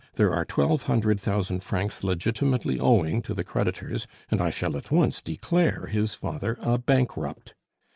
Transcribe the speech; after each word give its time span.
there 0.15 0.33
are 0.33 0.43
twelve 0.45 0.81
hundred 0.89 1.19
thousand 1.19 1.59
francs 1.59 2.03
legitimately 2.03 2.79
owing 2.79 3.21
to 3.21 3.35
the 3.35 3.43
creditors, 3.43 4.07
and 4.31 4.41
I 4.41 4.49
shall 4.49 4.75
at 4.75 4.89
once 4.89 5.21
declare 5.21 5.85
his 5.91 6.15
father 6.15 6.57
a 6.59 6.79
bankrupt. 6.79 7.53